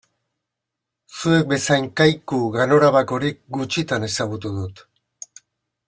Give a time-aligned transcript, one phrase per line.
[1.17, 4.87] Zuek bezain kaiku ganorabakorik gutxitan ezagutu dut.